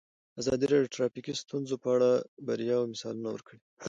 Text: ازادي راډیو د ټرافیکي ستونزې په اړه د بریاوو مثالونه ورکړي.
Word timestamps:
ازادي 0.41 0.65
راډیو 0.69 0.87
د 0.89 0.93
ټرافیکي 0.95 1.33
ستونزې 1.43 1.75
په 1.83 1.87
اړه 1.95 2.11
د 2.19 2.23
بریاوو 2.47 2.91
مثالونه 2.93 3.29
ورکړي. 3.31 3.59